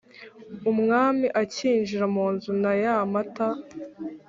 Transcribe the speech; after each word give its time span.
umwami 0.71 1.27
akinjira 1.41 2.05
mu 2.15 2.25
nzu 2.33 2.51
na 2.63 2.71
yá 2.81 2.95
matá 3.11 3.49